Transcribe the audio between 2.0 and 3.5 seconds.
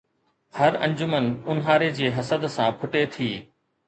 حسد سان ڦٽي ٿي